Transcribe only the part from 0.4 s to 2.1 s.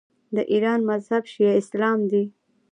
ایران مذهب شیعه اسلام